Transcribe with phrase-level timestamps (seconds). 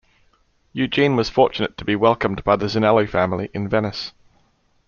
[0.73, 4.13] Eugene was fortunate to be welcomed by the Zinelli family in Venice.